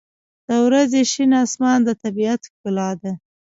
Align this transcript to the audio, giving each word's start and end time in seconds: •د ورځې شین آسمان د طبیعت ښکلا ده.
•د 0.47 0.49
ورځې 0.65 1.01
شین 1.11 1.31
آسمان 1.43 1.79
د 1.83 1.89
طبیعت 2.03 2.41
ښکلا 2.51 2.89
ده. 3.01 3.11